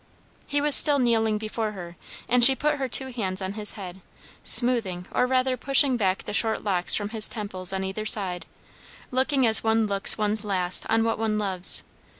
He 0.47 0.61
was 0.61 0.75
still 0.75 0.97
kneeling 0.97 1.37
before 1.37 1.73
her, 1.73 1.95
and 2.27 2.43
she 2.43 2.55
put 2.55 2.77
her 2.77 2.87
two 2.87 3.11
hands 3.11 3.39
on 3.39 3.53
his 3.53 3.73
head, 3.73 4.01
smoothing 4.41 5.05
or 5.11 5.27
rather 5.27 5.55
pushing 5.55 5.95
back 5.95 6.23
the 6.23 6.33
short 6.33 6.63
locks 6.63 6.95
from 6.95 7.09
his 7.09 7.29
temples 7.29 7.71
on 7.71 7.83
either 7.83 8.07
side, 8.07 8.47
looking 9.11 9.45
as 9.45 9.63
one 9.63 9.85
looks 9.85 10.17
one's 10.17 10.43
last 10.43 10.87
on 10.89 11.03
what 11.03 11.19
one 11.19 11.37
loves. 11.37 11.83